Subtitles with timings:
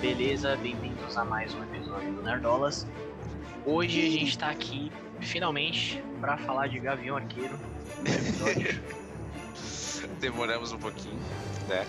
[0.00, 0.56] Beleza?
[0.56, 2.86] Bem-vindos a mais um episódio do Nerdolas.
[3.64, 7.58] Hoje a gente tá aqui, finalmente, pra falar de Gavião Arqueiro.
[10.20, 11.18] Demoramos um pouquinho,
[11.66, 11.86] né?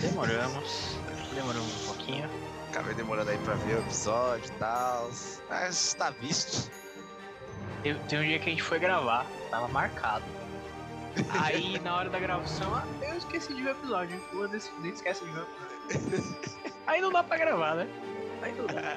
[0.00, 0.96] Demoramos,
[1.34, 2.30] demoramos um pouquinho.
[2.68, 5.10] Acabei demorando aí pra ver o episódio e tal.
[5.48, 6.70] Mas tá visto.
[7.82, 10.24] Tem, tem um dia que a gente foi gravar, tava marcado.
[11.30, 14.20] Aí na hora da gravação, ah, eu esqueci de ver o episódio.
[14.32, 15.46] Foda-se, nem esquece de ver o
[15.90, 16.34] episódio.
[16.86, 17.88] Aí não dá pra gravar, né?
[18.42, 18.96] Aí não dá.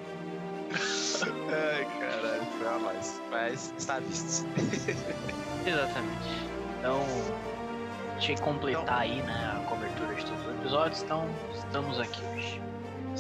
[1.53, 3.22] Ai, caralho, foi a mais.
[3.30, 4.45] Mas está visto.
[5.66, 6.53] Exatamente.
[6.80, 7.05] Então,
[8.20, 12.61] que completar aí, né, a cobertura de todos os episódios, então estamos aqui hoje.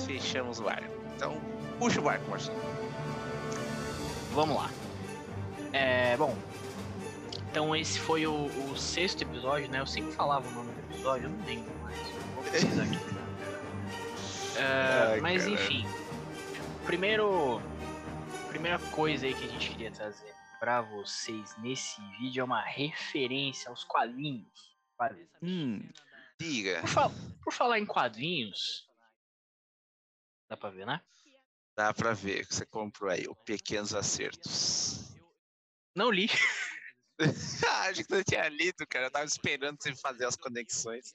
[0.05, 0.93] Fechamos o arco.
[1.15, 1.37] Então,
[1.77, 2.57] puxa o barco, Marcelo.
[4.31, 4.69] Vamos lá.
[5.71, 6.35] É, bom.
[7.53, 9.79] Então esse foi o, o sexto episódio, né?
[9.79, 11.99] Eu sempre falava o nome do episódio, eu não lembro mais.
[12.33, 12.97] Vou pesquisar aqui.
[14.55, 15.63] É, Ai, mas caralho.
[15.63, 15.85] enfim.
[16.85, 17.59] Primeiro.
[18.49, 23.71] Primeira coisa aí que a gente queria trazer pra vocês nesse vídeo é uma referência
[23.71, 24.77] aos quadrinhos.
[24.95, 25.29] Quadrinhos.
[25.41, 25.81] Hum,
[26.39, 26.81] diga.
[26.81, 27.11] Por, fa-
[27.43, 28.87] por falar em quadrinhos.
[30.47, 31.01] Dá pra ver, né?
[31.75, 35.15] Dá pra ver que você comprou aí o Pequenos Acertos.
[35.95, 36.29] Não li.
[37.19, 39.05] Ah, Acho que você tinha lido, cara.
[39.07, 41.13] Eu tava esperando você fazer as conexões.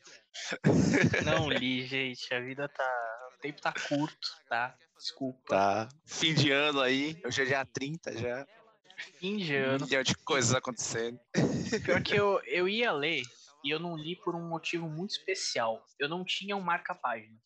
[1.25, 2.33] Não li, gente.
[2.33, 3.29] A vida tá.
[3.37, 4.77] O tempo tá curto, tá?
[4.97, 5.49] Desculpa.
[5.49, 5.89] Tá.
[6.07, 7.21] Fim de ano aí.
[7.25, 8.47] Hoje é dia 30 já.
[9.19, 9.85] Fim de Um ano.
[9.87, 11.21] milhão de coisas acontecendo.
[11.85, 13.23] Pior que eu, eu ia ler
[13.65, 15.85] e eu não li por um motivo muito especial.
[15.99, 17.37] Eu não tinha um marca-página.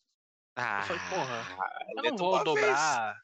[0.55, 1.57] Ah, falei, porra,
[1.95, 2.55] Eu não vou uma vez.
[2.55, 3.21] dobrar.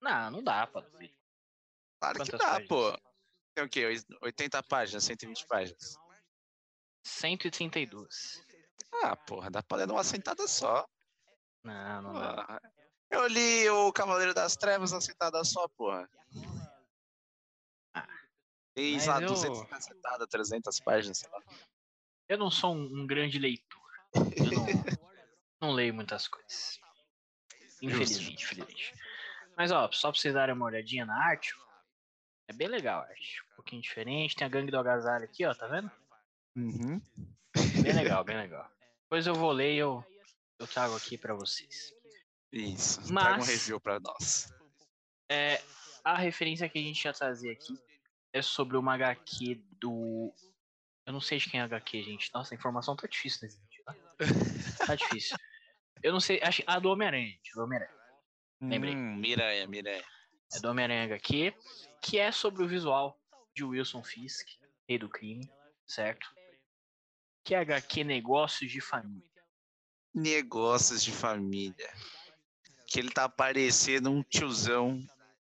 [0.00, 0.82] Não, não dá pra.
[0.82, 2.68] Claro que Quantas dá, páginas?
[2.68, 3.07] pô.
[3.58, 3.86] Tem o quê?
[3.86, 5.96] Oit- 80 páginas, 120 páginas.
[7.04, 8.40] 132.
[9.02, 10.86] Ah, porra, dá pra ler numa sentada só.
[11.64, 12.46] Não, não dá.
[12.48, 12.60] Ah,
[13.10, 16.08] Eu li o Cavaleiro das Trevas numa sentada só, porra.
[17.94, 18.06] Ah,
[18.76, 21.42] Tem, sei lá, eu- 200 sentadas, 300 páginas, sei lá.
[22.28, 23.82] Eu não sou um, um grande leitor.
[24.14, 24.66] Eu não,
[25.60, 26.78] não leio muitas coisas.
[27.82, 28.94] Infelizmente, infelizmente.
[29.56, 31.52] Mas ó, só pra vocês darem uma olhadinha na arte,
[32.46, 33.47] é bem legal a arte.
[33.68, 34.34] Pouquinho diferente.
[34.34, 35.90] Tem a gangue do agasalho aqui, ó, tá vendo?
[36.56, 37.02] Uhum.
[37.82, 38.66] Bem legal, bem legal.
[39.02, 40.02] Depois eu vou ler e eu,
[40.58, 41.92] eu trago aqui pra vocês.
[42.50, 43.06] Isso.
[43.06, 44.50] Traga um Mas- review pra nós.
[45.30, 45.62] É,
[46.02, 47.78] a referência que a gente ia trazer aqui
[48.32, 50.32] é sobre uma HQ do.
[51.06, 52.30] Eu não sei de quem é a HQ, gente.
[52.32, 53.94] Nossa, a informação tá difícil nesse vídeo, tá?
[54.86, 55.36] Tá difícil.
[56.02, 56.40] Eu não sei.
[56.42, 57.52] Acho, ah, do Homem-Aranha, gente.
[57.54, 57.94] Do Homem-Aranha.
[58.62, 58.96] Lembrei.
[58.96, 60.04] Hum, Miranha, Miranha.
[60.54, 61.54] É do Homem-Aranha HQ,
[62.00, 63.20] que é sobre o visual
[63.58, 64.46] de Wilson Fisk,
[64.88, 65.50] rei do crime,
[65.84, 66.32] certo?
[67.42, 69.28] Que é HQ Negócios de Família.
[70.14, 71.92] Negócios de família.
[72.86, 75.04] Que ele tá parecendo um tiozão,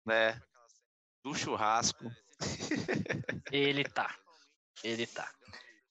[0.05, 0.41] né?
[1.21, 2.05] Do churrasco.
[3.51, 4.15] Ele tá.
[4.83, 5.31] Ele tá.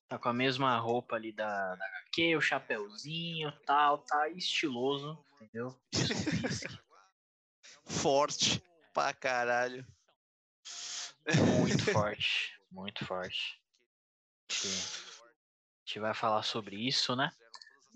[0.09, 5.79] Tá com a mesma roupa ali da, da HQ, o chapéuzinho tal, tá estiloso, entendeu?
[5.95, 6.71] Wilson Fisk.
[7.85, 8.63] Forte
[8.93, 9.87] pra caralho.
[11.59, 12.53] Muito forte.
[12.71, 13.61] Muito forte.
[14.51, 17.31] A gente, a gente vai falar sobre isso, né?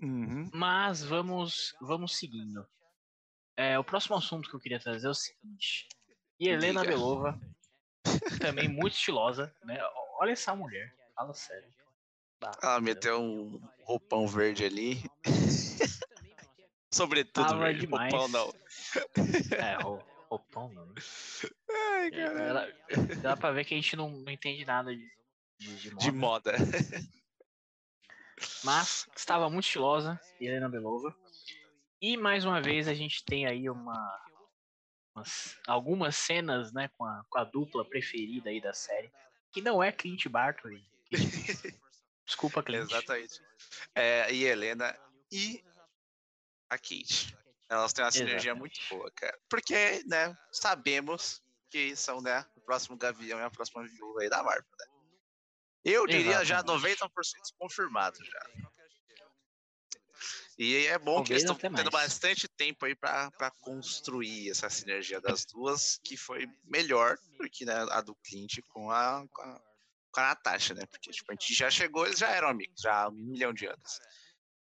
[0.01, 0.49] Uhum.
[0.53, 2.67] Mas vamos, vamos seguindo.
[3.55, 5.87] É, o próximo assunto que eu queria trazer é o seguinte.
[6.39, 6.93] E Helena Diga.
[6.93, 7.39] Belova,
[8.39, 9.79] também muito estilosa, né?
[10.19, 11.69] Olha essa mulher, fala sério.
[12.41, 12.81] Ela entendeu?
[12.81, 15.03] meteu um roupão verde ali.
[16.91, 17.81] Sobretudo Tava verde.
[17.81, 18.11] demais.
[18.11, 18.53] Roupão não.
[19.57, 20.93] É, rou- roupão, né?
[21.69, 22.41] Ai, É, caralho.
[22.41, 22.67] ela-
[23.21, 25.11] Dá pra ver que a gente não, não entende nada de,
[25.59, 26.01] de, de moda.
[26.03, 26.53] De moda.
[28.63, 31.15] Mas estava muito estilosa, Helena Belova.
[32.01, 34.19] E mais uma vez a gente tem aí uma,
[35.15, 39.11] umas- algumas cenas né, com, a, com a dupla preferida aí da série,
[39.51, 40.69] que não é Clint Barton.
[42.25, 42.81] Desculpa, Clint.
[42.89, 43.41] Exatamente.
[43.93, 44.97] É, e Helena
[45.31, 45.61] e
[46.69, 47.35] a Kate.
[47.71, 48.95] Elas têm uma sinergia muito Exatamente.
[48.99, 49.39] boa, cara.
[49.49, 54.43] Porque, né, sabemos que são, né, o próximo Gavião e a próxima viúva aí da
[54.43, 54.85] Marvel, né?
[55.85, 56.99] Eu diria já Exatamente.
[56.99, 58.41] 90% confirmado já.
[60.57, 61.89] E é bom que eles estão tendo mais.
[61.89, 63.31] bastante tempo aí pra
[63.61, 68.91] construir essa sinergia das duas, que foi melhor do que né, a do Clint com
[68.91, 69.61] a, com a,
[70.11, 70.85] com a Natasha, né?
[70.85, 73.65] Porque tipo, a gente já chegou, eles já eram amigos, já há um milhão de
[73.65, 73.99] anos.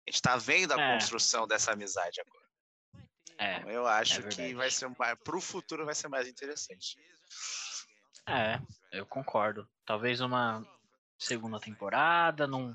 [0.06, 0.94] A gente tá vendo a É.
[0.94, 2.31] construção dessa amizade agora.
[3.38, 4.54] É, Então, eu acho que verdade.
[4.54, 6.96] vai ser mais, pro futuro vai ser mais interessante.
[8.28, 8.60] é,
[8.92, 9.68] eu concordo.
[9.84, 10.64] Talvez uma
[11.18, 12.74] segunda temporada, num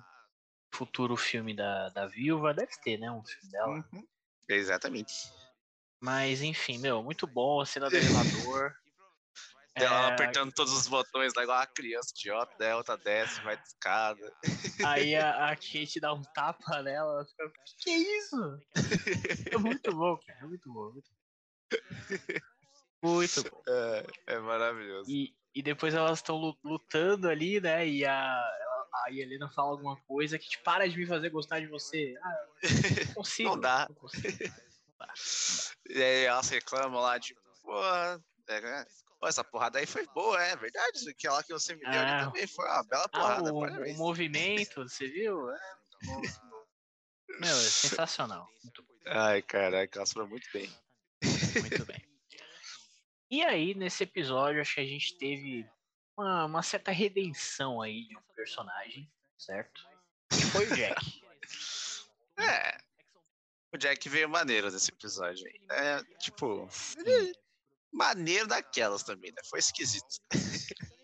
[0.74, 3.09] futuro filme da, da viúva, deve ter, né?
[3.12, 3.86] Um filme dela.
[3.94, 4.07] Uhum.
[4.50, 5.13] Exatamente.
[6.00, 8.75] Mas enfim, meu, muito bom a cena do elevador.
[9.79, 13.63] Ela É, apertando todos os botões lá, igual a criança idiota, delta, desce, vai de
[13.63, 14.33] escada.
[14.88, 18.59] Aí a, a Kate dá um tapa nela, ela fica, que, que é isso?
[19.51, 20.91] É muito bom, cara, é muito bom.
[20.91, 21.18] Muito bom.
[23.03, 23.62] Muito bom.
[23.68, 25.09] É, é maravilhoso.
[25.09, 27.88] E, e depois elas estão lu- lutando ali, né?
[27.88, 28.13] E a,
[29.06, 32.15] a Helena fala alguma coisa que te para de me fazer gostar de você.
[32.23, 32.47] Ah,
[33.07, 33.50] não consigo.
[33.50, 33.85] Não dá.
[33.89, 34.38] não consigo.
[35.89, 38.85] E aí elas reclamam lá, tipo, pô, é,
[39.18, 41.10] é, pô, essa porrada aí foi boa, é verdade.
[41.10, 42.25] Aquela que você me deu ali Ah.
[42.25, 43.54] também foi uma bela Ah, porrada.
[43.54, 43.98] o, o parabéns.
[43.98, 45.38] movimento, você viu?
[47.30, 47.40] É.
[47.40, 48.48] Meu, é sensacional.
[49.08, 50.69] Ai, caraca, elas foram muito bem.
[51.60, 52.08] Muito bem.
[53.30, 55.68] E aí, nesse episódio, acho que a gente teve
[56.18, 59.81] uma, uma certa redenção aí de um personagem, certo?
[60.31, 60.96] Que foi o Jack.
[62.40, 62.78] É.
[63.74, 65.44] O Jack veio maneiro nesse episódio.
[65.72, 67.34] É, tipo, ele-
[67.97, 69.41] maneiro daquelas também, né?
[69.49, 70.05] Foi esquisito.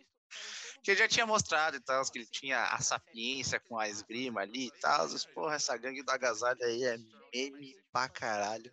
[0.84, 4.42] que ele já tinha mostrado e tal, que ele tinha a sapiência com a esgrima
[4.42, 5.10] ali e tal.
[5.10, 6.98] Mas, porra, essa gangue do agasalho aí é
[7.34, 8.72] meme pra caralho.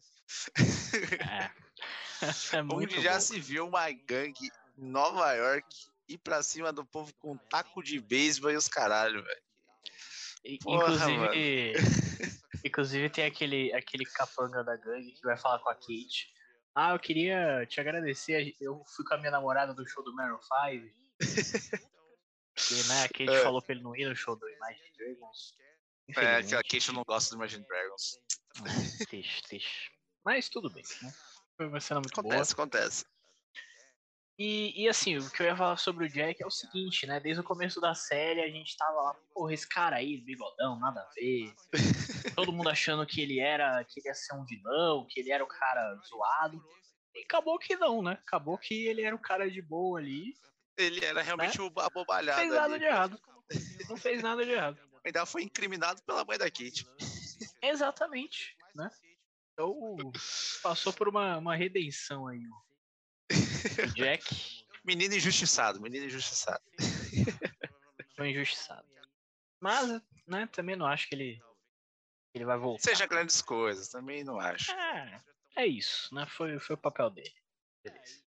[1.20, 1.50] É.
[2.52, 3.20] É muito Onde já bom.
[3.20, 5.66] se viu uma gangue em Nova York
[6.06, 9.42] ir pra cima do povo com taco de beisebol e os caralho, velho.
[10.44, 11.72] Inclusive,
[12.62, 16.30] inclusive tem aquele, aquele capanga da gangue que vai falar com a Kate.
[16.74, 18.54] Ah, eu queria te agradecer.
[18.60, 21.20] Eu fui com a minha namorada do show do Maroon 5.
[22.70, 23.42] E, né, a Kate É.
[23.42, 25.54] falou pra ele não ir no show do Imagine Dragons.
[26.16, 26.62] É, que a.
[26.62, 28.18] Kate não gosta do Imagine Dragons.
[29.08, 29.90] Triste, triste.
[30.24, 31.12] Mas tudo bem, né?
[31.56, 32.34] Foi uma cena muito boa.
[32.34, 33.04] Acontece, acontece.
[34.42, 37.20] E, e assim, o que eu ia falar sobre o Jack é o seguinte, né?
[37.20, 41.02] Desde o começo da série a gente tava lá, porra, esse cara aí, bigodão, nada
[41.02, 41.52] a ver.
[42.34, 45.44] Todo mundo achando que ele era, que ele ia ser um vilão, que ele era
[45.44, 46.58] o cara zoado.
[47.14, 48.12] E acabou que não, né?
[48.12, 50.32] Acabou que ele era o cara de boa ali.
[50.78, 52.40] Ele era realmente o Não abobalhado.
[52.40, 52.78] fez nada ali.
[52.78, 53.20] de errado.
[53.90, 54.78] Não fez nada de errado.
[55.04, 56.86] Ainda foi incriminado pela mãe da Kate.
[57.62, 58.88] Exatamente, né?
[59.52, 59.96] Então,
[60.62, 62.38] passou por uma, uma redenção aí.
[62.38, 62.69] o- O
[63.96, 66.62] Jack Menino injustiçado, menino injustiçado.
[68.16, 68.86] foi injustiçado.
[69.60, 71.40] Mas, né, também não acho que ele,
[72.34, 72.82] ele vai voltar.
[72.82, 74.72] Seja grandes coisas, também não acho.
[74.72, 75.22] É,
[75.56, 76.26] é isso, né?
[76.26, 77.34] Foi, foi o papel dele.
[77.84, 78.22] Beleza.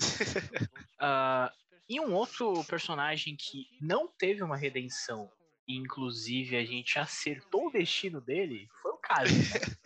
[1.06, 1.52] Ah,
[1.88, 5.30] e um outro personagem que não teve uma redenção,
[5.68, 9.76] e inclusive a gente acertou o destino dele, foi o Kazi, né?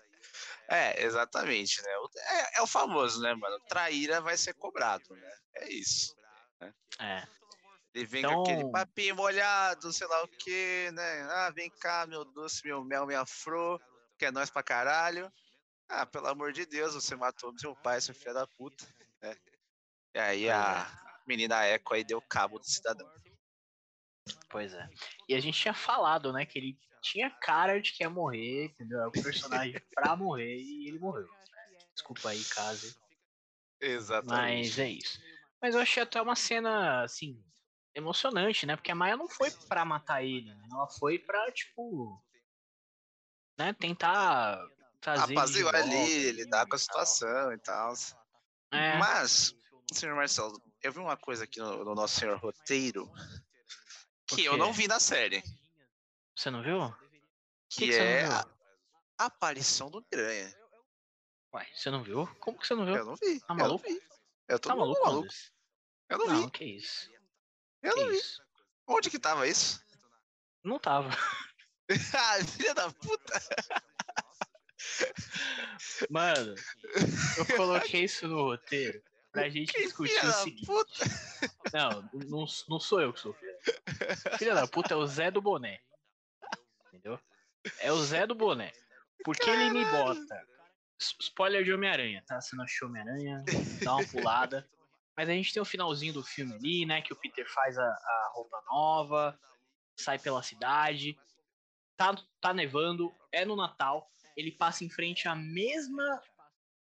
[0.71, 1.91] É, exatamente, né?
[2.17, 3.59] É, é o famoso, né, mano?
[3.69, 5.33] Traíra vai ser cobrado, né?
[5.57, 6.15] É isso.
[7.01, 7.27] É,
[7.95, 11.23] Ele vem Então- com aquele papinho molhado, sei lá o quê, né?
[11.31, 13.81] Ah, vem cá, meu doce, meu mel, minha flor,
[14.19, 15.33] que é nós pra caralho.
[15.89, 18.85] Ah, pelo amor de Deus, você matou meu pai, seu filho da puta.
[19.23, 19.35] né?
[20.15, 20.87] E aí a
[21.27, 23.11] menina Eco aí deu cabo do cidadão.
[24.49, 24.89] Pois é.
[25.29, 29.01] E a gente tinha falado, né, que ele tinha cara de que ia morrer, entendeu?
[29.01, 31.27] É o personagem pra morrer e ele morreu.
[31.27, 31.79] né?
[31.95, 32.97] Desculpa aí, Kazi.
[33.81, 34.69] Exatamente.
[34.69, 35.21] Mas é isso.
[35.61, 37.43] Mas eu achei até uma cena, assim,
[37.95, 38.77] emocionante, né?
[38.77, 40.69] Porque a Maia não foi pra matar ele, né?
[40.71, 42.23] Ela foi pra, tipo.
[43.59, 44.61] Né, tentar
[45.01, 45.33] trazer.
[45.33, 47.93] Apaziguar ali, lidar com a situação e tal.
[48.73, 49.55] É, Mas,
[49.93, 53.11] senhor Marcelo, eu vi uma coisa aqui no, no nosso senhor roteiro
[54.29, 55.43] que eu não vi na série,
[56.37, 56.95] Você não viu?
[57.71, 58.33] que, que não é viu?
[58.33, 58.59] a
[59.21, 60.55] a aparição do Miranha.
[61.53, 62.27] Ué, você não viu?
[62.39, 62.95] Como que você não viu?
[62.95, 63.41] Eu não vi.
[63.41, 63.85] Tá eu não maluco?
[63.89, 64.01] vi.
[64.47, 65.35] Eu tô Tá maluco, maluco, maluco.
[66.09, 66.51] Eu não, Não, vi.
[66.53, 67.11] que isso.
[67.83, 68.17] Eu que não vi.
[68.17, 68.43] isso.
[68.87, 69.83] Onde que tava isso?
[70.63, 71.09] Não tava.
[72.17, 73.41] ah, filha da puta.
[76.11, 76.55] Mano,
[77.39, 79.03] eu coloquei isso no roteiro
[79.41, 80.67] pra gente Que discutir filha o seguinte.
[80.67, 80.93] puta.
[81.73, 83.57] Não, não, não sou eu que sou filho.
[84.39, 85.81] Filha da puta é o Zé do Boné.
[86.87, 87.19] Entendeu?
[87.81, 88.73] É o Zé do Boné.
[89.25, 90.47] Porque ele me bota.
[90.99, 92.41] Spoiler de Homem-Aranha, tá?
[92.41, 93.45] Se não achou Homem-Aranha,
[93.83, 94.69] dá uma pulada.
[95.17, 97.03] Mas a gente tem o finalzinho do filme ali, né?
[97.03, 99.39] Que o Peter faz a, a roupa nova,
[99.97, 101.17] sai pela cidade,
[101.97, 106.23] tá, tá nevando, é no Natal, ele passa em frente à mesma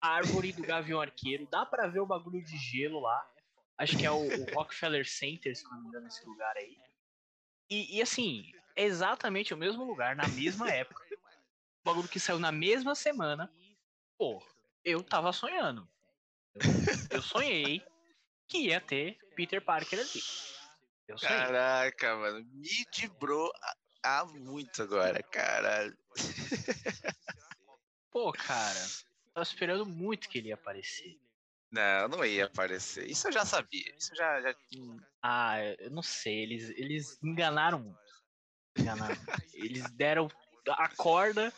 [0.06, 3.30] árvore do Gavião Arqueiro, dá pra ver o bagulho de gelo lá.
[3.78, 6.78] Acho que é o, o Rockefeller Center, se não me engano, esse lugar aí.
[7.70, 11.04] E, e, assim, é exatamente o mesmo lugar, na mesma época.
[11.12, 13.52] O bagulho que saiu na mesma semana.
[14.18, 14.42] Pô,
[14.84, 15.88] eu tava sonhando.
[16.56, 16.62] Eu,
[17.18, 17.84] eu sonhei
[18.48, 20.22] que ia ter Peter Parker ali.
[21.08, 21.38] Eu sonhei.
[21.38, 22.46] Caraca, mano.
[22.54, 23.52] Me dibrou
[24.04, 25.98] há muito agora, caralho.
[28.12, 28.88] Pô, cara,
[29.36, 31.20] tava esperando muito que ele ia aparecer.
[31.70, 33.06] Não, não ia aparecer.
[33.06, 33.94] Isso eu já sabia.
[33.98, 34.56] Isso eu já, já...
[35.22, 36.42] Ah, eu não sei.
[36.44, 38.00] Eles, eles enganaram muito.
[38.78, 39.16] Enganaram.
[39.54, 40.30] eles deram
[40.70, 41.54] a corda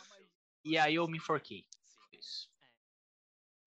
[0.64, 1.64] e aí eu me enforquei.
[2.12, 2.50] Isso.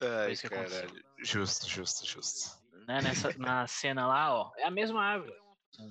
[0.01, 1.05] Ai, caralho.
[1.19, 2.61] Justo, justo, justo.
[2.85, 4.51] Né, nessa, na cena lá, ó.
[4.57, 5.33] É a mesma árvore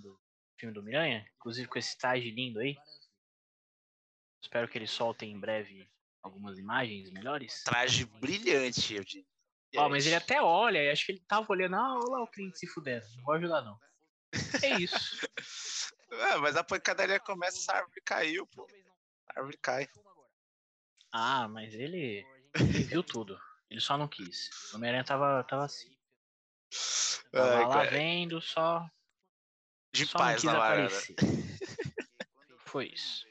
[0.03, 0.21] do
[0.59, 1.27] filme do Miranha.
[1.37, 2.77] Inclusive com esse traje lindo aí.
[4.43, 5.89] Espero que eles soltem em breve
[6.23, 7.63] algumas imagens melhores.
[7.65, 9.05] Traje brilhante, eu.
[9.77, 12.59] Ó, mas ele até olha, acho que ele tava olhando, ah, olha lá o cliente
[12.59, 13.79] se fudendo, não vou ajudar não.
[14.63, 15.27] É isso.
[16.11, 18.67] é, mas a pancadaria começa, a árvore caiu, pô.
[19.29, 19.89] A árvore cai.
[21.13, 23.39] Ah, mas ele, ele viu tudo.
[23.69, 24.51] Ele só não quis.
[24.73, 25.97] O Homem-Aranha tava, tava assim.
[27.31, 27.91] Tava Ai, lá cara.
[27.91, 28.89] vendo, só.
[29.93, 31.17] De só paz não quis aparecer.
[32.67, 33.27] Foi isso.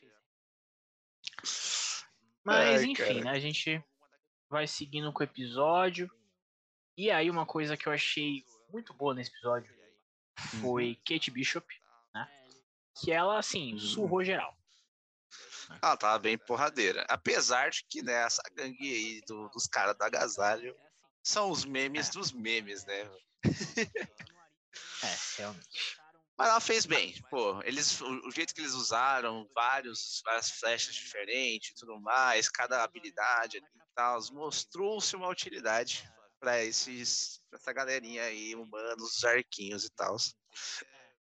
[2.49, 3.21] Mas, Ai, enfim, cara.
[3.21, 3.31] né?
[3.31, 3.83] A gente
[4.49, 6.09] vai seguindo com o episódio.
[6.97, 9.71] E aí, uma coisa que eu achei muito boa nesse episódio
[10.59, 10.97] foi uhum.
[11.05, 11.67] Kate Bishop,
[12.13, 12.27] né?
[12.99, 13.79] Que ela, assim, uhum.
[13.79, 14.57] surrou geral.
[15.81, 17.05] Ela tava bem porradeira.
[17.07, 20.75] Apesar de que, né, essa gangue aí do, dos caras do agasalho
[21.23, 22.11] são os memes é.
[22.13, 23.01] dos memes, né?
[25.03, 25.98] é, realmente.
[26.39, 27.61] Mas ela fez bem, pô.
[27.63, 32.81] Eles, o, o, jeito que eles usaram, vários, várias flechas diferentes e tudo mais, cada
[32.81, 33.61] habilidade e
[33.93, 40.15] tal, mostrou-se uma utilidade para esses essa galerinha aí, humanos, arquinhos e tal.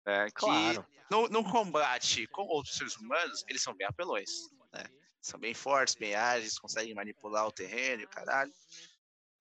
[0.05, 0.86] É, claro.
[1.10, 4.29] No, no combate com outros seres humanos, eles são bem apelões.
[4.72, 4.84] Né?
[5.20, 8.53] São bem fortes, bem ágeis, conseguem manipular o terreno, caralho.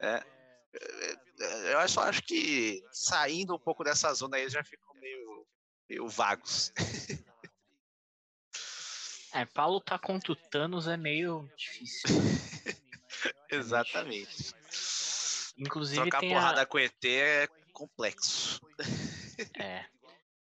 [0.01, 0.25] É,
[0.73, 5.47] é, é, eu só acho que saindo um pouco dessa zona aí já ficou meio,
[5.91, 6.73] meio vagos.
[9.33, 12.09] É, pra lutar contra o Thanos é meio difícil.
[13.49, 14.53] Exatamente.
[15.57, 16.67] Inclusive Trocar tem porrada a...
[16.67, 18.61] com ET é complexo.
[19.57, 19.87] É.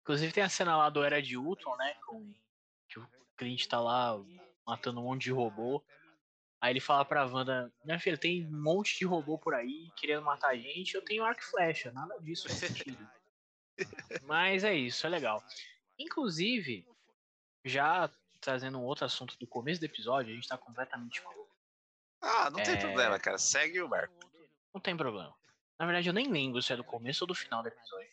[0.01, 1.93] Inclusive tem a cena lá do Era de Ultron, né?
[2.07, 2.33] Com...
[2.89, 4.19] Que o Clint tá lá
[4.65, 5.83] matando um monte de robô.
[6.59, 10.23] Aí ele fala pra Wanda, minha filha, tem um monte de robô por aí querendo
[10.23, 12.97] matar a gente, eu tenho arco e flecha, nada disso faz sentido.
[14.23, 15.43] Mas é isso, é legal.
[15.97, 16.85] Inclusive,
[17.65, 21.21] já trazendo um outro assunto do começo do episódio, a gente tá completamente
[22.21, 22.63] Ah, não é...
[22.63, 23.37] tem problema, cara.
[23.37, 24.13] Segue o barco.
[24.73, 25.33] Não tem problema.
[25.79, 28.09] Na verdade, eu nem lembro se é do começo ou do final do episódio.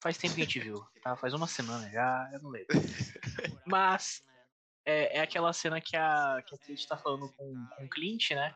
[0.00, 1.16] Faz tempo que a gente viu, tá?
[1.16, 2.76] Faz uma semana já, eu não lembro.
[3.66, 4.22] Mas
[4.84, 8.30] é, é aquela cena que a, que a Kate tá falando com, com o Clint,
[8.30, 8.54] né?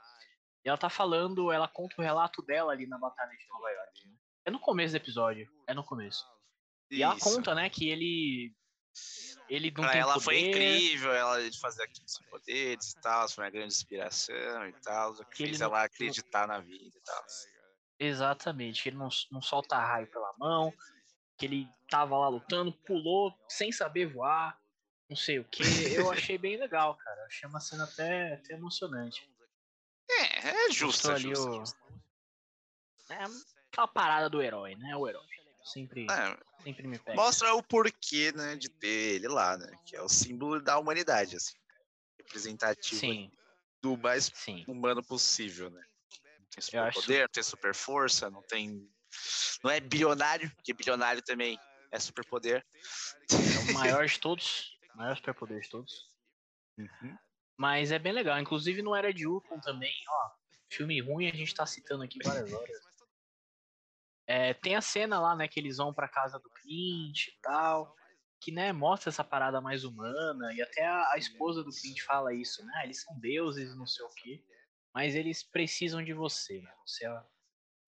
[0.64, 4.06] E ela tá falando, ela conta o relato dela ali na Batalha de Nova York.
[4.06, 4.14] Né?
[4.44, 6.24] É no começo do episódio, é no começo.
[6.90, 7.04] E Isso.
[7.04, 8.54] ela conta, né, que ele
[9.48, 10.24] ele não pra tem ela poder.
[10.24, 15.14] foi incrível, ela de fazer aqueles poderes e tal, foi uma grande inspiração e tal,
[15.14, 15.84] que, que fez ela não...
[15.84, 17.24] acreditar na vida e tal.
[17.98, 20.72] Exatamente, ele não, não solta raio pela mão,
[21.38, 24.58] que ele tava lá lutando, pulou sem saber voar,
[25.08, 25.62] não sei o que.
[25.94, 27.26] Eu achei bem legal, cara.
[27.26, 29.30] Achei uma cena até, até emocionante.
[30.10, 31.54] É, é justo, é justo, o...
[31.54, 31.76] justo.
[33.10, 33.24] É
[33.72, 34.94] aquela parada do herói, né?
[34.94, 35.24] O herói.
[35.64, 37.16] Sempre, é, sempre me pega.
[37.16, 39.72] Mostra o porquê, né, de ter ele lá, né?
[39.86, 41.54] Que é o símbolo da humanidade, assim.
[42.18, 43.30] Representativo Sim.
[43.80, 44.64] do mais Sim.
[44.68, 45.82] humano possível, né?
[46.40, 48.88] Não tem super poder, não tem super força, não tem.
[49.62, 51.58] Não é bilionário, porque bilionário também
[51.90, 52.66] é super poder.
[53.30, 54.76] É o maior de todos.
[54.94, 56.10] O maior superpoder de todos.
[56.76, 57.16] Uhum.
[57.56, 58.38] Mas é bem legal.
[58.40, 60.30] Inclusive no Era de Ultron também, ó.
[60.68, 62.91] Filme ruim a gente tá citando aqui várias horas.
[64.26, 67.94] É, tem a cena lá, né, que eles vão pra casa do Clint e tal,
[68.40, 72.34] que, né, mostra essa parada mais humana, e até a, a esposa do Clint fala
[72.34, 74.44] isso, né, eles são deuses, não sei o quê,
[74.94, 77.26] mas eles precisam de você, né, você é a,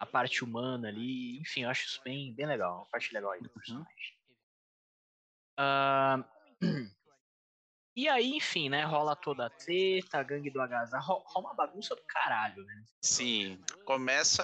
[0.01, 3.41] a parte humana ali, enfim, eu acho isso bem, bem legal, uma parte legal aí
[3.41, 3.55] do uhum.
[3.55, 4.15] personagem.
[5.57, 6.25] Uh,
[7.97, 11.95] e aí, enfim, né, rola toda a treta, a gangue do agasalho, rola uma bagunça
[11.95, 12.85] do caralho, né?
[13.03, 14.43] Sim, começa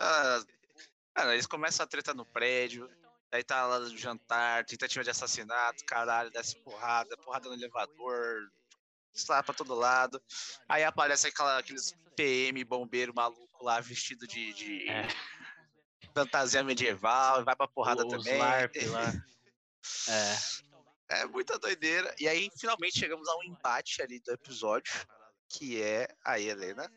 [1.20, 2.90] Cara, eles começam a treta no prédio,
[3.30, 8.50] aí tá lá no jantar, tentativa de assassinato, caralho, desce porrada, porrada no elevador,
[9.28, 10.18] lá pra todo lado.
[10.66, 15.06] Aí aparece aquela, aqueles PM bombeiro maluco lá, vestido de, de é.
[16.14, 18.38] fantasia medieval, vai pra porrada também.
[18.38, 19.12] LARP lá.
[20.08, 21.20] é.
[21.20, 22.14] É muita doideira.
[22.18, 24.90] E aí, finalmente, chegamos a um empate ali do episódio,
[25.50, 26.90] que é a Helena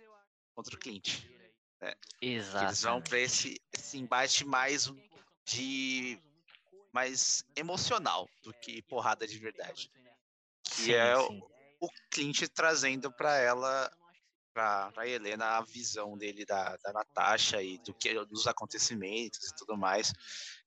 [0.55, 1.32] contra o Clint.
[1.83, 1.93] Né?
[2.21, 2.65] Exato.
[2.65, 4.91] Eles vão para esse, esse embate mais
[5.45, 6.19] de
[6.93, 9.91] mais emocional do que porrada de verdade.
[10.63, 11.41] Que sim, é sim.
[11.81, 13.91] O, o Clint trazendo para ela
[14.53, 19.75] pra Helena a visão dele da, da Natasha e do que, dos acontecimentos e tudo
[19.75, 20.13] mais,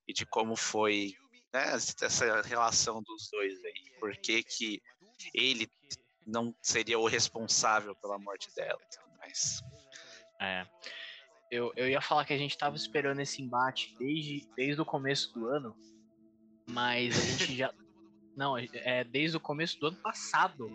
[0.05, 1.15] e de como foi
[1.53, 3.91] né, essa relação dos dois aí.
[3.97, 4.81] Por que, que
[5.33, 5.71] ele
[6.25, 9.61] não seria o responsável pela morte dela e tudo mais.
[10.39, 10.67] É.
[11.49, 15.33] Eu, eu ia falar que a gente tava esperando esse embate desde, desde o começo
[15.33, 15.75] do ano,
[16.69, 17.73] mas a gente já.
[18.35, 20.69] Não, é desde o começo do ano passado.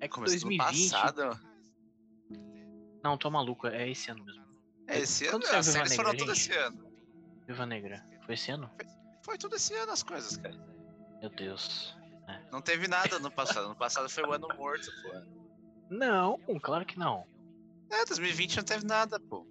[0.00, 0.58] É que Começo 2020.
[0.58, 1.40] do passado.
[3.04, 4.42] Não, tô maluco, é esse ano mesmo.
[4.86, 6.92] É, esse ano, Quando saiu as Viúva séries foram Negra, tudo esse ano.
[7.46, 8.06] Viúva Negra.
[8.24, 8.70] Foi esse ano?
[9.22, 10.56] Foi tudo esse ano as coisas, cara.
[11.20, 11.94] Meu Deus.
[12.50, 13.68] Não teve nada no passado.
[13.68, 15.10] No passado foi o ano morto, pô.
[15.90, 17.26] Não, claro que não.
[17.90, 19.46] É, 2020 não teve nada, pô.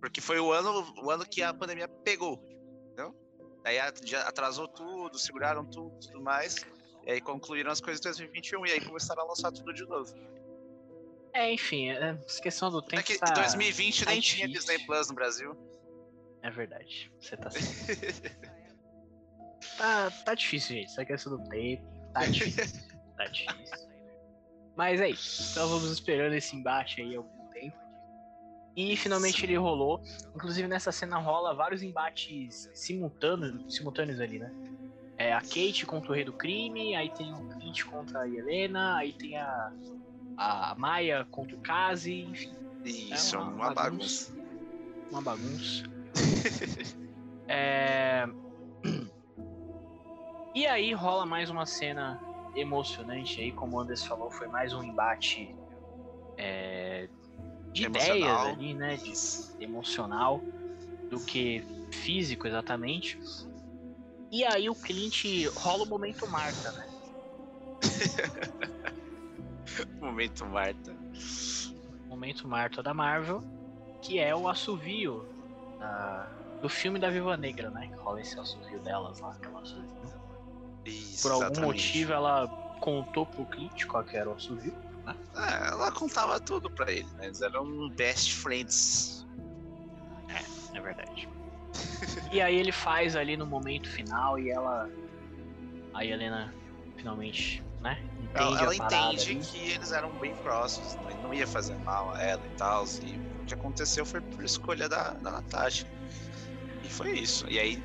[0.00, 2.40] Porque foi o ano, o ano que a pandemia pegou,
[2.86, 3.14] entendeu?
[3.64, 6.56] Aí atrasou tudo, seguraram tudo tudo mais.
[7.06, 10.14] E aí concluíram as coisas em 2021 e aí começaram a lançar tudo de novo.
[11.32, 13.32] É, enfim, é, essa questão do tempo É que tá...
[13.32, 14.48] 2020 tá nem tinha.
[14.48, 15.56] Disney Plus no Brasil.
[16.42, 18.48] É verdade, você tá certo.
[19.76, 20.90] tá, tá difícil, gente.
[20.90, 22.80] Essa questão do tempo tá difícil.
[23.16, 23.87] tá difícil.
[24.78, 25.50] Mas é isso.
[25.50, 27.76] Então vamos esperando esse embate aí há algum tempo.
[28.76, 30.00] E finalmente ele rolou.
[30.36, 34.52] Inclusive nessa cena rola vários embates simultâneos, simultâneos ali, né?
[35.16, 38.98] É a Kate contra o Rei do Crime, aí tem o Clint contra a Helena,
[38.98, 39.72] aí tem a,
[40.36, 42.54] a Maia contra o Kazi, enfim,
[42.84, 44.32] Isso, É uma uma, bagunça.
[44.32, 44.48] bagunça.
[45.10, 45.82] uma bagunça.
[47.50, 48.26] É,
[50.54, 52.20] E aí rola mais uma cena
[52.60, 55.54] emocionante aí, como o Anderson falou, foi mais um embate
[56.36, 57.08] é,
[57.72, 58.96] de ideias ali, né?
[58.96, 59.12] De
[59.60, 60.42] emocional
[61.10, 63.18] do que físico exatamente.
[64.30, 65.24] E aí o Clint
[65.56, 66.86] rola o momento Marta, né?
[70.00, 70.96] Momento Marta.
[72.08, 73.42] Momento Marta da Marvel,
[74.02, 75.26] que é o assovio
[75.78, 77.88] da- do filme da Viva Negra, né?
[77.88, 80.17] Que rola esse assovio delas lá, aquela assovio.
[80.84, 81.66] Isso, Por algum exatamente.
[81.66, 82.48] motivo ela
[82.80, 84.74] contou pro Clint qual que era o assovio.
[85.36, 87.26] É, ela contava tudo pra ele, né?
[87.26, 89.26] Eles eram best friends.
[90.74, 91.28] É verdade.
[92.32, 94.88] e aí ele faz ali no momento final e ela.
[95.94, 96.54] A Helena
[96.96, 97.98] finalmente, né?
[98.20, 99.40] Entende Ela, ela entende ali.
[99.40, 101.14] que eles eram bem próximos, né?
[101.22, 102.84] não ia fazer mal a ela e tal.
[103.02, 105.86] E o que aconteceu foi por escolha da, da Natasha.
[106.84, 107.48] E foi isso.
[107.48, 107.82] E aí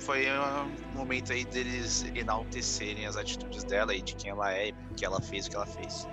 [0.00, 4.74] foi um momento aí deles enaltecerem as atitudes dela e de quem ela é e
[4.96, 6.08] que ela fez o que ela fez.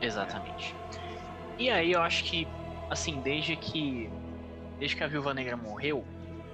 [0.00, 0.74] Exatamente.
[1.58, 2.46] E aí eu acho que,
[2.88, 4.10] assim, desde que.
[4.78, 6.04] Desde que a Viúva Negra morreu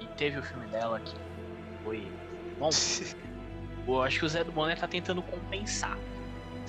[0.01, 1.15] e teve o filme dela que
[1.85, 2.11] foi
[2.59, 2.71] bom,
[3.87, 5.99] eu acho que o Zé do Boné tá tentando compensar.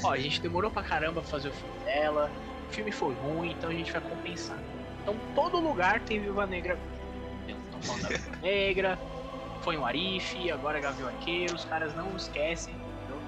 [0.03, 2.29] Ó, a gente demorou pra caramba pra fazer o filme dela,
[2.69, 4.59] o filme foi ruim, então a gente vai compensar.
[5.01, 6.77] Então todo lugar tem Viúva Negra.
[7.47, 8.99] Estão falando da Viúva Negra,
[9.65, 13.19] foi um Arif, agora é Gavião Arqueiro, os caras não esquecem, entendeu?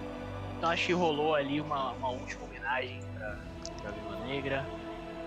[0.55, 3.39] Então acho que rolou ali uma, uma última homenagem pra,
[3.81, 4.69] pra Viúva Negra.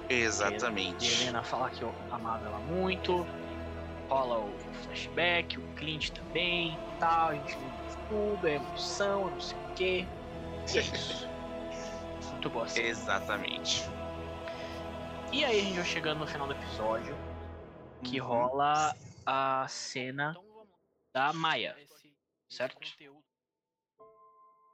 [0.08, 1.24] E Exatamente.
[1.24, 3.26] Helena fala que eu amava ela muito.
[4.08, 7.30] Rola o flashback, o Clint também tal.
[7.30, 10.06] A gente de tudo, é emoção, não sei o quê.
[10.72, 11.28] E é isso.
[12.30, 12.88] Muito boa cena.
[12.88, 13.84] Exatamente.
[15.32, 17.16] E aí a gente vai chegando no final do episódio,
[18.04, 18.26] que Uhum.
[18.26, 18.94] rola
[19.26, 20.36] a cena
[21.12, 21.76] da Maia,
[22.48, 22.78] certo?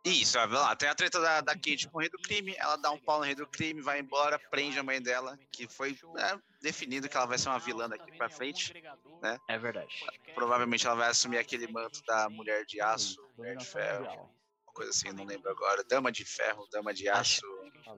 [0.04, 2.54] Isso, ó, vai lá, tem a treta da, da Kate com o rei do crime,
[2.58, 5.66] ela dá um pau no rei do crime, vai embora, prende a mãe dela, que
[5.66, 8.72] foi é, definido que ela vai ser uma vilã daqui pra frente.
[9.48, 10.06] É verdade.
[10.32, 14.30] Provavelmente ela vai assumir aquele manto da mulher de aço, mulher de ferro,
[14.64, 15.82] uma coisa assim, não lembro agora.
[15.82, 17.42] Dama de ferro, dama de aço,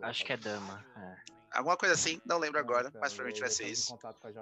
[0.00, 0.82] Acho que é dama.
[0.96, 1.37] é.
[1.52, 3.98] Alguma coisa assim, não lembro agora, mas provavelmente vai ser isso.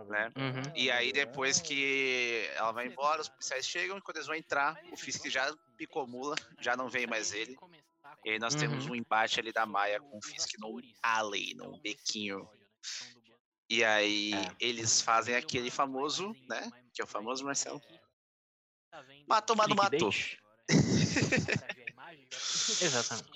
[0.09, 0.33] né?
[0.37, 0.73] Uhum.
[0.75, 4.77] E aí depois que ela vai embora, os policiais chegam e quando eles vão entrar,
[4.93, 7.57] o Fisk já picou mula, já não vem mais ele.
[8.25, 8.93] E aí nós temos Uhum.
[8.93, 12.49] um embate ali da Maia com o Fisk num alley, num bequinho.
[13.69, 14.55] E aí É.
[14.61, 16.71] eles fazem aquele famoso, né?
[16.95, 17.81] Que é o famoso Marcelo.
[19.29, 20.11] Matou, mas não matou.
[22.81, 23.31] Exatamente.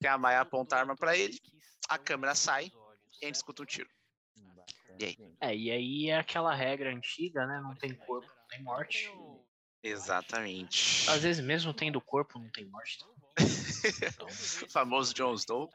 [0.00, 1.40] Que a Maia aponta a arma pra ele,
[1.88, 2.72] a câmera sai
[3.20, 3.88] e a gente escuta um tiro.
[4.98, 5.36] E aí?
[5.40, 7.60] É, e aí é aquela regra antiga, né?
[7.60, 9.12] Não tem corpo, não tem morte.
[9.82, 11.08] Exatamente.
[11.10, 12.98] Às vezes mesmo tendo corpo, não tem morte.
[14.20, 14.26] O
[14.70, 15.70] famoso Jon Snow.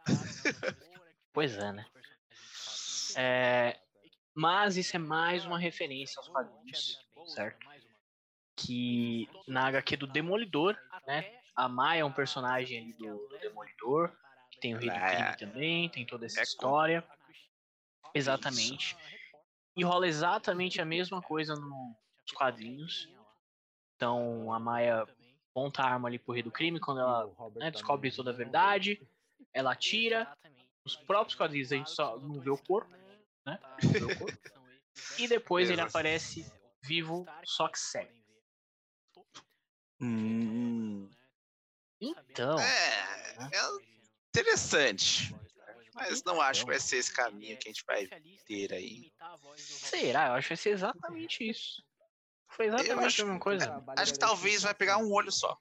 [1.32, 1.86] Pois é, né?
[3.16, 3.80] É,
[4.34, 7.66] mas isso é mais uma referência aos quadrinhos, certo?
[8.56, 11.40] Que na HQ do Demolidor, né?
[11.56, 14.12] A Maia é um personagem ali do, do Demolidor.
[14.62, 15.10] Tem o Rei do É.
[15.16, 17.04] Crime também, tem toda essa É história.
[18.14, 18.96] Exatamente.
[19.76, 23.10] E rola exatamente a mesma coisa no- nos quadrinhos.
[23.96, 25.08] Então a Maia
[25.54, 29.02] ponta a arma ali pro Rei do Crime quando ela né, descobre toda a verdade,
[29.54, 30.32] ela atira.
[30.86, 32.90] Nos próprios quadrinhos a gente só não vê o corpo,
[33.46, 33.60] né?
[33.84, 34.42] O corpo.
[35.18, 36.46] E depois ele aparece
[36.84, 38.12] vivo, só que cego.
[40.02, 41.10] Hum,
[42.02, 43.62] Então, é, é
[44.32, 45.36] interessante.
[45.94, 48.08] Mas não acho que vai ser esse caminho que a gente vai
[48.46, 49.12] ter aí.
[49.58, 50.28] será?
[50.28, 51.84] Eu acho que vai ser exatamente isso.
[52.48, 53.84] Foi exatamente acho a mesma coisa.
[53.98, 55.58] Acho que talvez vai pegar um olho só.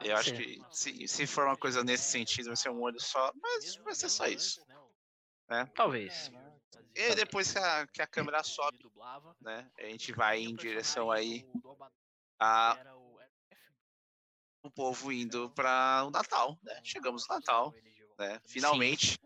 [0.00, 3.32] Eu acho que se, se for uma coisa nesse sentido, vai ser um olho só.
[3.40, 4.64] Mas vai ser só isso.
[5.74, 6.30] Talvez.
[6.94, 8.78] E depois que a, que a câmera sobe,
[9.40, 9.70] né?
[9.78, 11.48] A gente vai em direção aí
[12.40, 12.76] a
[14.68, 16.78] o povo indo para o Natal, né?
[16.84, 17.74] Chegamos no Natal,
[18.18, 18.38] né?
[18.46, 19.18] Finalmente,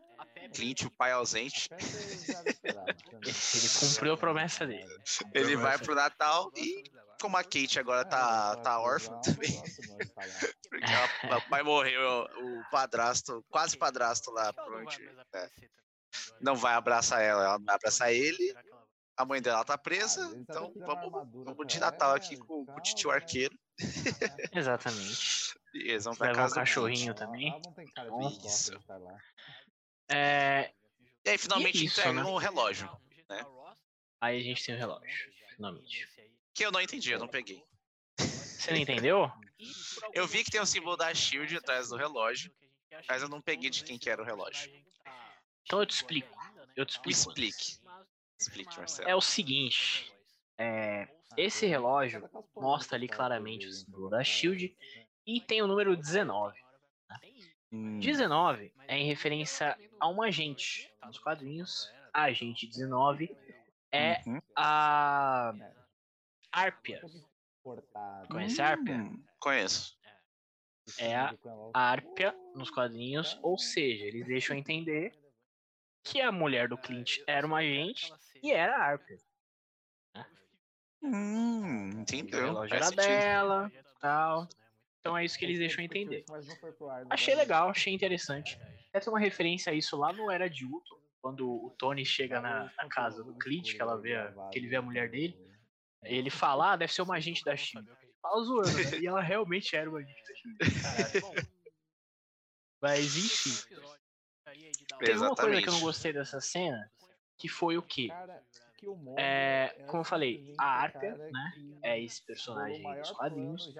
[0.54, 1.68] Clint, o pai ausente,
[3.22, 4.88] Ele cumpriu a promessa dele.
[5.34, 6.84] ele vai pro Natal e
[7.20, 9.50] como a Kate agora tá, tá órfã também,
[10.70, 10.92] porque
[11.24, 15.00] ela- o pai morreu, o padrasto, quase padrasto lá, provavelmente,
[15.32, 15.48] né,
[16.40, 18.54] não vai abraçar ela, ela não vai abraçar ele,
[19.16, 23.10] a mãe dela tá presa, então vamos, vamos de Natal aqui com, com o tio
[23.10, 23.56] arqueiro
[24.52, 25.54] Exatamente.
[25.74, 26.66] e eles vão pra Leva um casa Clint.
[26.66, 27.60] cachorrinho também.
[28.44, 28.72] Isso.
[30.08, 30.72] É,
[31.24, 32.30] E aí finalmente isso, entregam né?
[32.30, 32.88] o relógio,
[34.20, 36.08] aí a gente tem o relógio, finalmente.
[36.54, 37.62] que eu não entendi, eu não peguei.
[38.18, 39.30] Você não entendeu?
[40.12, 42.52] Eu vi que tem o símbolo da Shield atrás do relógio,
[43.08, 44.70] mas eu não peguei de quem que era o relógio.
[45.64, 46.28] Então eu te explico.
[46.76, 47.48] Eu te Me explico.
[47.50, 47.80] explique.
[48.40, 49.08] Explique, Marcelo.
[49.08, 50.12] É o seguinte.
[50.58, 54.76] é, esse relógio mostra ali claramente o símbolo da Shield
[55.26, 56.58] e tem o número 19.
[57.72, 60.92] Hum, 19 é em referência a um agente.
[61.04, 63.34] Nos quadrinhos, a agente 19
[63.90, 64.40] é uhum.
[64.56, 65.54] a
[66.50, 67.00] Árpia.
[68.28, 68.96] Conhece a Árpia?
[68.96, 69.96] Hum, Conheço.
[70.98, 71.30] É a
[71.72, 75.12] Árpia nos quadrinhos, ou seja, eles deixam entender
[76.04, 79.16] que a mulher do Clint era uma agente e era a Árpia.
[81.02, 82.64] Hum, O entendeu?
[82.64, 84.48] era dela, tal.
[85.00, 86.24] Então é isso que eles deixam entender.
[87.10, 88.58] Achei legal, achei interessante.
[88.92, 92.40] Essa é uma referência a isso lá no Era de Ultron, quando o Tony chega
[92.40, 95.36] na, na casa do Clint, que, ela vê a, que ele vê a mulher dele.
[96.04, 97.88] Ele fala, ah, deve ser uma agente da Shield.
[98.20, 98.98] Fala zoando, né?
[99.00, 101.48] E ela realmente era uma agente da Shield.
[102.80, 103.82] Mas enfim.
[104.98, 106.90] Teve uma coisa que eu não gostei dessa cena,
[107.38, 108.08] que foi o quê?
[109.16, 113.74] É, como eu falei, a Arca, né, é esse personagem dos quadrinhos.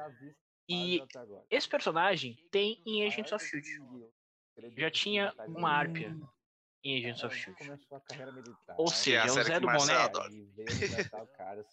[0.69, 1.03] E
[1.51, 4.81] esse personagem tem em Agents of S.H.I.E.L.D.
[4.81, 6.17] Já tinha uma Árpia
[6.85, 8.53] em Agents of S.H.I.E.L.D.
[8.79, 9.93] Ou Que é seja, a é o Zé do Boné.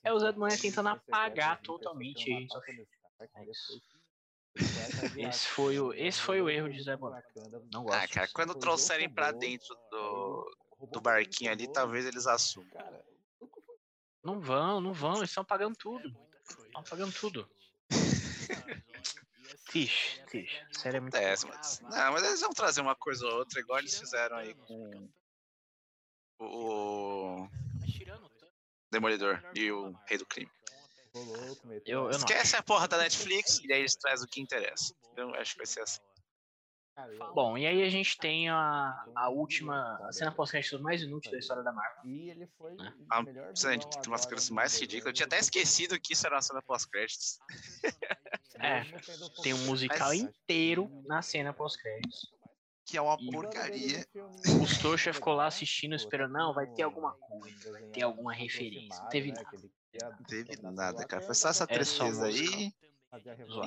[0.03, 3.29] É o Zé do Boné tentando apagar totalmente Agents of S.H.I.E.L.D.
[3.35, 3.81] É isso.
[5.17, 7.21] Esse foi o, esse foi o erro de Zé Boné.
[7.71, 8.03] Não gosto.
[8.03, 10.57] Ah, cara, quando trouxerem pra dentro do,
[10.91, 12.69] do barquinho ali, talvez eles assumam.
[14.29, 16.15] Não vão, não vão, eles estão pagando tudo.
[16.67, 17.49] Estão pagando tudo.
[19.69, 20.61] Fish, fish.
[20.71, 21.55] Sério é muito É, boa.
[21.55, 25.09] mas, não, mas eles vão trazer uma coisa ou outra, igual eles fizeram aí com
[26.39, 27.47] o
[28.91, 30.51] Demolidor e o Rei do Crime.
[31.13, 34.93] Eu, eu não Esquece a porra da Netflix e aí eles trazem o que interessa.
[35.15, 35.99] Eu acho que vai ser assim.
[37.33, 41.37] Bom, e aí a gente tem a, a última, a cena pós-crédito mais inútil da
[41.39, 42.01] história da Marvel.
[42.05, 42.93] E ele foi né?
[43.09, 43.23] A
[43.55, 45.07] cena de tem umas coisas mais ridículas.
[45.07, 47.39] Eu tinha até esquecido que isso era uma cena pós-créditos.
[48.59, 48.83] É,
[49.41, 52.29] Tem um musical Mas- inteiro na cena pós-créditos.
[52.85, 54.05] Que é uma E- porcaria.
[54.61, 58.99] O Stocha ficou lá assistindo, esperando, não, vai ter alguma coisa, vai ter alguma referência.
[59.01, 59.47] Não teve nada.
[59.53, 61.21] Não teve nada, cara.
[61.21, 62.73] Foi só essa É tristeza aí.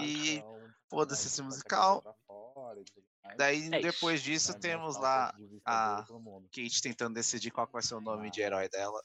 [0.01, 0.43] E
[0.91, 2.03] foda-se esse musical.
[3.37, 3.71] Daí, É isso.
[3.83, 6.05] depois disso, temos lá a
[6.51, 9.01] Kate tentando decidir qual vai ser o nome de herói dela.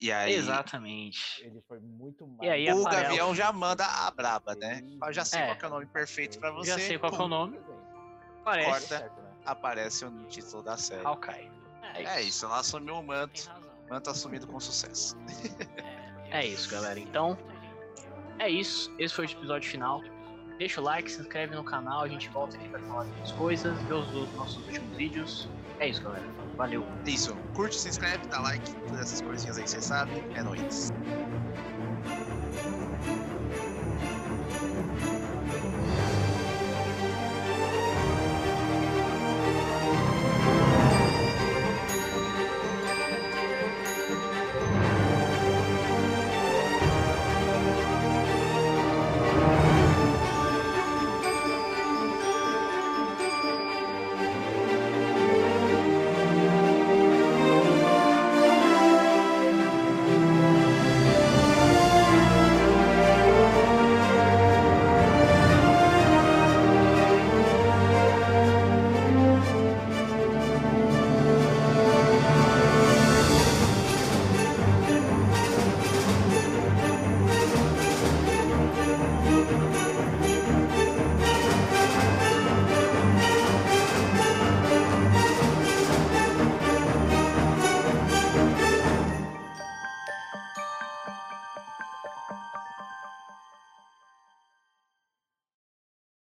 [0.00, 1.42] E aí, Exatamente.
[1.42, 4.82] Ele foi muito E aí o aparece- Gavião já manda a braba, né?
[5.02, 5.46] Eu já sei É.
[5.46, 6.70] qual que é o nome perfeito pra você.
[6.72, 7.58] Já sei qual que é o nome.
[8.44, 9.12] Parece Corta.
[9.46, 11.06] Aparece o título da série.
[11.06, 11.50] Hawkeye.
[11.94, 13.50] É isso, ela assumiu o manto.
[13.88, 15.16] Manto assumido com sucesso.
[16.30, 16.98] É isso, galera.
[16.98, 17.38] Então,
[18.38, 18.92] é isso.
[18.98, 20.02] Esse foi o episódio final.
[20.58, 22.02] Deixa o like, se inscreve no canal.
[22.02, 25.48] A gente volta aqui pra falar de outras coisas, ver os os nossos últimos vídeos.
[25.80, 26.24] É isso, galera.
[26.56, 26.86] Valeu.
[27.04, 30.12] Isso, curte, se inscreve, dá like, todas essas coisinhas aí, você sabe.
[30.34, 30.92] É nóis.